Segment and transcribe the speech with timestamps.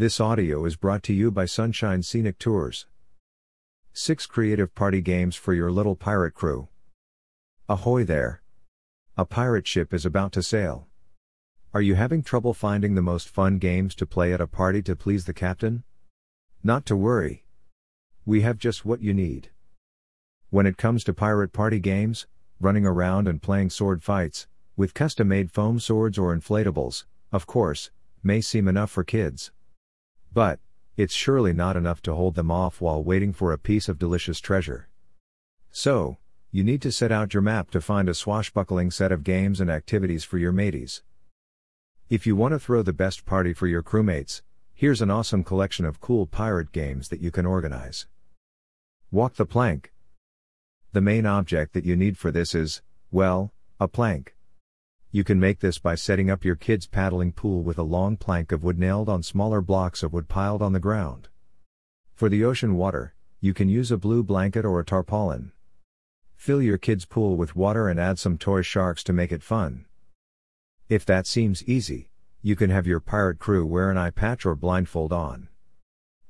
[0.00, 2.86] This audio is brought to you by Sunshine Scenic Tours.
[3.92, 6.68] 6 creative party games for your little pirate crew.
[7.68, 8.40] Ahoy there!
[9.18, 10.86] A pirate ship is about to sail.
[11.74, 14.96] Are you having trouble finding the most fun games to play at a party to
[14.96, 15.84] please the captain?
[16.64, 17.44] Not to worry.
[18.24, 19.50] We have just what you need.
[20.48, 22.26] When it comes to pirate party games,
[22.58, 24.46] running around and playing sword fights,
[24.78, 27.90] with custom made foam swords or inflatables, of course,
[28.22, 29.52] may seem enough for kids.
[30.32, 30.60] But,
[30.96, 34.40] it's surely not enough to hold them off while waiting for a piece of delicious
[34.40, 34.88] treasure.
[35.72, 36.18] So,
[36.52, 39.70] you need to set out your map to find a swashbuckling set of games and
[39.70, 41.02] activities for your mateys.
[42.08, 44.42] If you want to throw the best party for your crewmates,
[44.74, 48.06] here's an awesome collection of cool pirate games that you can organize.
[49.12, 49.92] Walk the plank.
[50.92, 54.34] The main object that you need for this is, well, a plank.
[55.12, 58.52] You can make this by setting up your kids' paddling pool with a long plank
[58.52, 61.28] of wood nailed on smaller blocks of wood piled on the ground.
[62.14, 65.50] For the ocean water, you can use a blue blanket or a tarpaulin.
[66.36, 69.86] Fill your kids' pool with water and add some toy sharks to make it fun.
[70.88, 74.54] If that seems easy, you can have your pirate crew wear an eye patch or
[74.54, 75.48] blindfold on.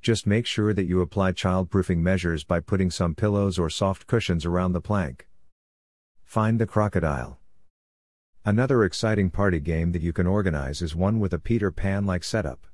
[0.00, 4.46] Just make sure that you apply childproofing measures by putting some pillows or soft cushions
[4.46, 5.28] around the plank.
[6.24, 7.39] Find the crocodile.
[8.42, 12.24] Another exciting party game that you can organize is one with a Peter Pan like
[12.24, 12.66] setup.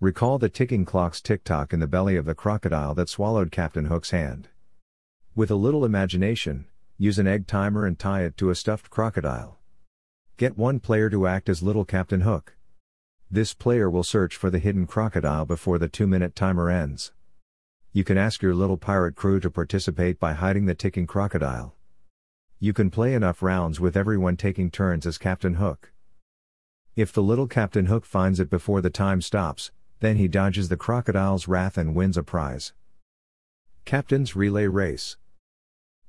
[0.00, 3.84] Recall the ticking clock's tick tock in the belly of the crocodile that swallowed Captain
[3.84, 4.48] Hook's hand.
[5.36, 6.66] With a little imagination,
[6.98, 9.56] use an egg timer and tie it to a stuffed crocodile.
[10.36, 12.56] Get one player to act as little Captain Hook.
[13.30, 17.12] This player will search for the hidden crocodile before the two minute timer ends.
[17.92, 21.75] You can ask your little pirate crew to participate by hiding the ticking crocodile.
[22.58, 25.92] You can play enough rounds with everyone taking turns as Captain Hook.
[26.94, 30.76] If the little Captain Hook finds it before the time stops, then he dodges the
[30.78, 32.72] crocodile's wrath and wins a prize.
[33.84, 35.18] Captain's Relay Race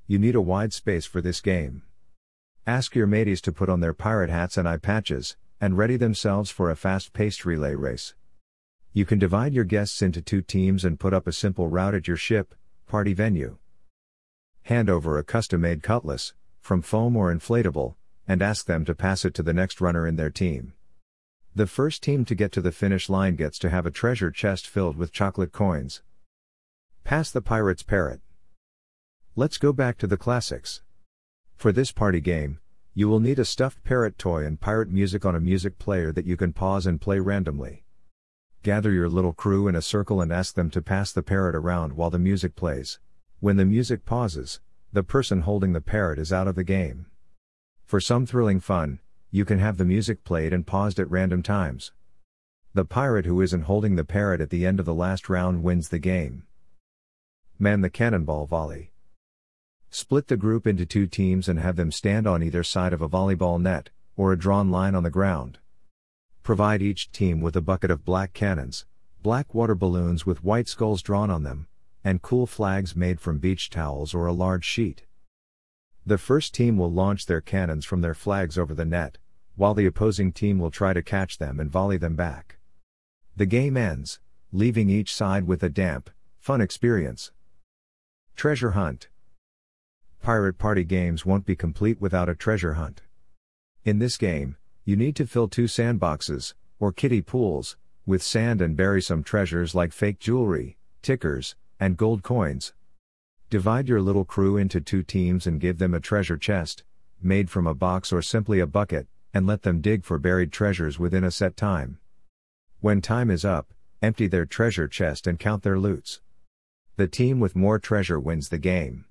[0.08, 1.84] You need a wide space for this game.
[2.66, 6.50] Ask your mateys to put on their pirate hats and eye patches, and ready themselves
[6.50, 8.14] for a fast paced relay race.
[8.94, 12.08] You can divide your guests into two teams and put up a simple route at
[12.08, 12.56] your ship,
[12.88, 13.58] party venue
[14.68, 17.96] hand over a custom made cutlass, from foam or inflatable,
[18.28, 20.74] and ask them to pass it to the next runner in their team.
[21.56, 24.68] The first team to get to the finish line gets to have a treasure chest
[24.68, 26.02] filled with chocolate coins.
[27.06, 28.20] Pass the pirate's parrot.
[29.38, 30.82] Let's go back to the classics.
[31.56, 32.60] For this party game,
[32.94, 36.26] you will need a stuffed parrot toy and pirate music on a music player that
[36.26, 37.86] you can pause and play randomly.
[38.64, 41.94] Gather your little crew in a circle and ask them to pass the parrot around
[41.94, 43.00] while the music plays.
[43.40, 44.62] When the music pauses,
[44.92, 47.06] the person holding the parrot is out of the game.
[47.86, 48.98] For some thrilling fun,
[49.30, 51.92] you can have the music played and paused at random times.
[52.74, 55.90] The pirate who isn't holding the parrot at the end of the last round wins
[55.90, 56.48] the game.
[57.60, 58.92] Man the cannonball volley.
[59.92, 63.10] Split the group into two teams and have them stand on either side of a
[63.10, 65.60] volleyball net, or a drawn line on the ground.
[66.42, 68.88] Provide each team with a bucket of black cannons,
[69.22, 71.68] black water balloons with white skulls drawn on them,
[72.08, 75.04] and cool flags made from beach towels or a large sheet.
[76.06, 79.18] The first team will launch their cannons from their flags over the net,
[79.58, 82.60] while the opposing team will try to catch them and volley them back.
[83.36, 84.22] The game ends,
[84.54, 86.10] leaving each side with a damp,
[86.40, 87.34] fun experience.
[88.38, 89.10] Treasure Hunt
[90.22, 93.02] Pirate Party games won't be complete without a treasure hunt.
[93.84, 97.76] In this game, you need to fill two sandboxes, or kiddie pools,
[98.06, 102.74] with sand and bury some treasures like fake jewelry, tickers, and gold coins.
[103.50, 106.84] Divide your little crew into two teams and give them a treasure chest,
[107.22, 111.00] made from a box or simply a bucket, and let them dig for buried treasures
[111.00, 112.00] within a set time.
[112.82, 116.22] When time is up, empty their treasure chest and count their loots.
[116.98, 119.06] The team with more treasure wins the game.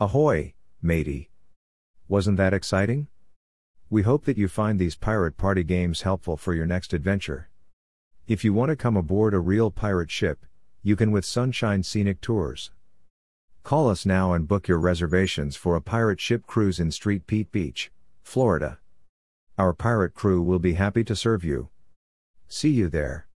[0.00, 1.30] Ahoy, matey!
[2.08, 3.06] Wasn't that exciting?
[3.88, 7.48] We hope that you find these pirate party games helpful for your next adventure.
[8.26, 10.44] If you want to come aboard a real pirate ship,
[10.84, 12.72] you can with Sunshine Scenic Tours.
[13.62, 17.52] Call us now and book your reservations for a pirate ship cruise in Street Pete
[17.52, 17.92] Beach,
[18.24, 18.78] Florida.
[19.56, 21.68] Our pirate crew will be happy to serve you.
[22.48, 23.28] See you there.